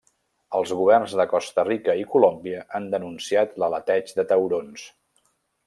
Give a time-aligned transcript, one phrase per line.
[0.59, 4.91] Els governs de Costa Rica i Colòmbia han denunciat l'aleteig de taurons.